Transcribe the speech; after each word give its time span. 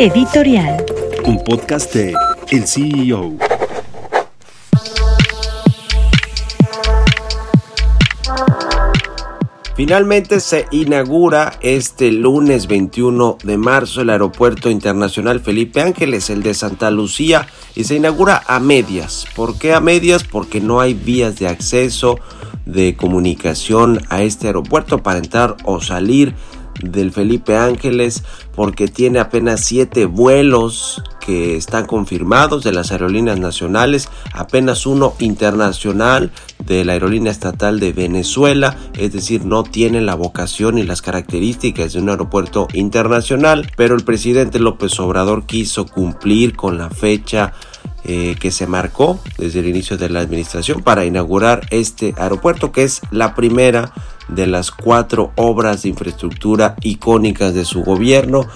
Editorial. 0.00 0.82
Un 1.26 1.44
podcast 1.44 1.92
de 1.92 2.14
El 2.50 2.66
CEO. 2.66 3.36
Finalmente 9.76 10.40
se 10.40 10.64
inaugura 10.70 11.52
este 11.60 12.12
lunes 12.12 12.66
21 12.66 13.36
de 13.44 13.58
marzo 13.58 14.00
el 14.00 14.08
Aeropuerto 14.08 14.70
Internacional 14.70 15.40
Felipe 15.40 15.82
Ángeles, 15.82 16.30
el 16.30 16.42
de 16.42 16.54
Santa 16.54 16.90
Lucía, 16.90 17.46
y 17.74 17.84
se 17.84 17.96
inaugura 17.96 18.42
a 18.46 18.58
medias. 18.58 19.26
¿Por 19.36 19.58
qué 19.58 19.74
a 19.74 19.80
medias? 19.80 20.24
Porque 20.24 20.62
no 20.62 20.80
hay 20.80 20.94
vías 20.94 21.38
de 21.38 21.46
acceso, 21.46 22.18
de 22.64 22.96
comunicación 22.96 24.00
a 24.08 24.22
este 24.22 24.46
aeropuerto 24.46 25.02
para 25.02 25.18
entrar 25.18 25.58
o 25.64 25.82
salir 25.82 26.34
del 26.80 27.12
Felipe 27.12 27.56
Ángeles 27.56 28.24
porque 28.54 28.88
tiene 28.88 29.18
apenas 29.18 29.60
siete 29.60 30.06
vuelos 30.06 31.02
que 31.20 31.56
están 31.56 31.86
confirmados 31.86 32.64
de 32.64 32.72
las 32.72 32.92
aerolíneas 32.92 33.38
nacionales, 33.38 34.08
apenas 34.32 34.86
uno 34.86 35.14
internacional 35.18 36.32
de 36.58 36.84
la 36.84 36.92
aerolínea 36.92 37.30
estatal 37.30 37.78
de 37.78 37.92
Venezuela, 37.92 38.76
es 38.98 39.12
decir, 39.12 39.44
no 39.44 39.62
tiene 39.62 40.00
la 40.00 40.14
vocación 40.14 40.78
y 40.78 40.82
las 40.82 41.02
características 41.02 41.92
de 41.92 42.00
un 42.00 42.08
aeropuerto 42.08 42.68
internacional, 42.74 43.70
pero 43.76 43.94
el 43.94 44.04
presidente 44.04 44.58
López 44.58 44.98
Obrador 44.98 45.46
quiso 45.46 45.86
cumplir 45.86 46.56
con 46.56 46.78
la 46.78 46.90
fecha 46.90 47.52
eh, 48.04 48.34
que 48.40 48.50
se 48.50 48.66
marcó 48.66 49.20
desde 49.36 49.60
el 49.60 49.68
inicio 49.68 49.98
de 49.98 50.08
la 50.08 50.20
administración 50.20 50.82
para 50.82 51.04
inaugurar 51.04 51.66
este 51.70 52.14
aeropuerto 52.16 52.72
que 52.72 52.82
es 52.82 53.02
la 53.10 53.34
primera 53.34 53.92
de 54.34 54.46
las 54.46 54.70
cuatro 54.70 55.32
obras 55.36 55.82
de 55.82 55.90
infraestructura 55.90 56.76
icónicas 56.82 57.54
de 57.54 57.64
su 57.64 57.82
gobierno 57.82 58.46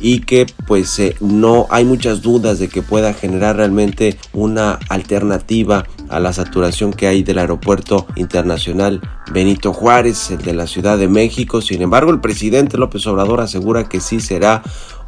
y 0.00 0.20
que 0.20 0.46
pues 0.66 0.98
eh, 0.98 1.14
no 1.20 1.66
hay 1.70 1.84
muchas 1.84 2.22
dudas 2.22 2.58
de 2.58 2.68
que 2.68 2.82
pueda 2.82 3.12
generar 3.12 3.56
realmente 3.56 4.18
una 4.32 4.78
alternativa 4.88 5.86
a 6.08 6.18
la 6.18 6.32
saturación 6.32 6.92
que 6.92 7.06
hay 7.06 7.22
del 7.22 7.38
aeropuerto 7.38 8.06
internacional 8.16 9.00
Benito 9.32 9.72
Juárez, 9.72 10.30
el 10.30 10.42
de 10.42 10.54
la 10.54 10.66
Ciudad 10.66 10.98
de 10.98 11.08
México. 11.08 11.60
Sin 11.60 11.82
embargo, 11.82 12.10
el 12.10 12.20
presidente 12.20 12.78
López 12.78 13.06
Obrador 13.06 13.40
asegura 13.40 13.88
que 13.88 14.00
sí 14.00 14.20
será 14.20 14.62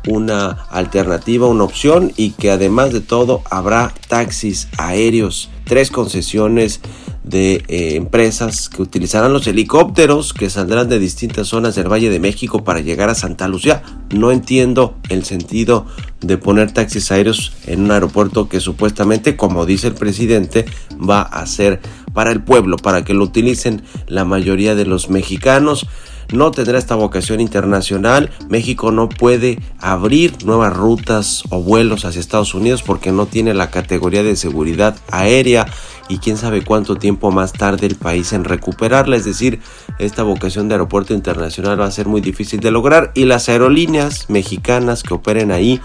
una 0.06 0.50
alternativa, 0.70 1.46
una 1.46 1.64
opción 1.64 2.12
y 2.16 2.30
que 2.30 2.50
además 2.50 2.92
de 2.92 3.00
todo 3.00 3.42
habrá 3.50 3.94
taxis 4.08 4.68
aéreos, 4.76 5.50
tres 5.64 5.90
concesiones 5.90 6.80
de 7.24 7.62
eh, 7.68 7.94
empresas 7.94 8.68
que 8.68 8.82
utilizarán 8.82 9.32
los 9.32 9.46
helicópteros 9.46 10.32
que 10.32 10.50
saldrán 10.50 10.88
de 10.88 10.98
distintas 10.98 11.48
zonas 11.48 11.74
del 11.74 11.90
Valle 11.90 12.10
de 12.10 12.18
México 12.18 12.64
para 12.64 12.80
llegar 12.80 13.10
a 13.10 13.14
Santa 13.14 13.48
Lucía. 13.48 13.82
No 14.10 14.32
entiendo 14.32 14.96
el 15.08 15.24
sentido 15.24 15.86
de 16.20 16.38
poner 16.38 16.72
taxis 16.72 17.10
aéreos 17.12 17.52
en 17.66 17.82
un 17.82 17.90
aeropuerto 17.92 18.48
que 18.48 18.60
supuestamente, 18.60 19.36
como 19.36 19.66
dice 19.66 19.88
el 19.88 19.94
presidente, 19.94 20.64
va 20.98 21.22
a 21.22 21.46
ser 21.46 21.80
para 22.12 22.32
el 22.32 22.42
pueblo, 22.42 22.76
para 22.76 23.04
que 23.04 23.14
lo 23.14 23.24
utilicen 23.24 23.82
la 24.06 24.24
mayoría 24.24 24.74
de 24.74 24.84
los 24.84 25.08
mexicanos 25.08 25.86
no 26.32 26.50
tendrá 26.50 26.78
esta 26.78 26.94
vocación 26.94 27.40
internacional. 27.40 28.30
México 28.48 28.90
no 28.90 29.08
puede 29.08 29.58
abrir 29.78 30.44
nuevas 30.44 30.74
rutas 30.74 31.44
o 31.50 31.62
vuelos 31.62 32.04
hacia 32.04 32.20
Estados 32.20 32.54
Unidos 32.54 32.82
porque 32.82 33.12
no 33.12 33.26
tiene 33.26 33.54
la 33.54 33.70
categoría 33.70 34.22
de 34.22 34.36
seguridad 34.36 34.96
aérea 35.10 35.66
y 36.08 36.18
quién 36.18 36.36
sabe 36.36 36.62
cuánto 36.62 36.96
tiempo 36.96 37.30
más 37.30 37.52
tarde 37.52 37.86
el 37.86 37.96
país 37.96 38.32
en 38.32 38.44
recuperarla. 38.44 39.16
Es 39.16 39.24
decir, 39.24 39.60
esta 39.98 40.22
vocación 40.22 40.68
de 40.68 40.74
aeropuerto 40.74 41.14
internacional 41.14 41.80
va 41.80 41.86
a 41.86 41.90
ser 41.90 42.06
muy 42.06 42.20
difícil 42.20 42.60
de 42.60 42.70
lograr 42.70 43.12
y 43.14 43.24
las 43.24 43.48
aerolíneas 43.48 44.28
mexicanas 44.28 45.02
que 45.02 45.14
operen 45.14 45.50
ahí 45.50 45.80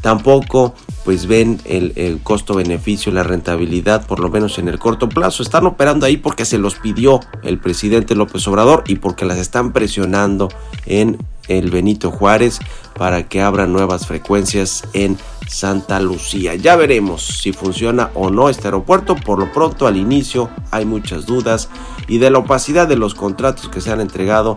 tampoco 0.00 0.74
pues 1.04 1.26
ven 1.26 1.60
el, 1.64 2.20
costo-beneficio, 2.22 3.12
la 3.12 3.22
rentabilidad, 3.22 4.06
por 4.06 4.20
lo 4.20 4.28
menos 4.28 4.58
en 4.58 4.68
el 4.68 4.78
corto 4.78 5.08
plazo. 5.08 5.42
Están 5.42 5.66
operando 5.66 6.06
ahí 6.06 6.16
porque 6.16 6.44
se 6.44 6.58
los 6.58 6.76
pidió 6.76 7.20
el 7.42 7.58
presidente 7.58 8.14
López 8.14 8.46
Obrador 8.46 8.84
y 8.86 8.96
porque 8.96 9.24
las 9.24 9.38
están 9.38 9.72
presionando 9.72 10.48
en 10.86 11.18
el 11.48 11.70
Benito 11.70 12.10
Juárez 12.10 12.60
para 12.96 13.28
que 13.28 13.42
abran 13.42 13.72
nuevas 13.72 14.06
frecuencias 14.06 14.84
en 14.92 15.18
Santa 15.48 16.00
Lucía. 16.00 16.54
Ya 16.54 16.76
veremos 16.76 17.22
si 17.22 17.52
funciona 17.52 18.10
o 18.14 18.30
no 18.30 18.48
este 18.48 18.68
aeropuerto. 18.68 19.16
Por 19.16 19.38
lo 19.38 19.52
pronto, 19.52 19.86
al 19.86 19.96
inicio 19.96 20.50
hay 20.70 20.84
muchas 20.84 21.26
dudas 21.26 21.68
y 22.06 22.18
de 22.18 22.30
la 22.30 22.38
opacidad 22.38 22.86
de 22.86 22.96
los 22.96 23.14
contratos 23.14 23.68
que 23.68 23.80
se 23.80 23.90
han 23.90 24.00
entregado 24.00 24.54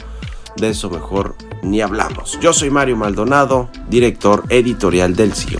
de 0.57 0.69
eso 0.69 0.89
mejor 0.89 1.35
ni 1.63 1.81
hablamos. 1.81 2.39
Yo 2.39 2.53
soy 2.53 2.69
Mario 2.69 2.95
Maldonado, 2.95 3.69
director 3.89 4.43
editorial 4.49 5.15
del 5.15 5.33
CIO. 5.33 5.59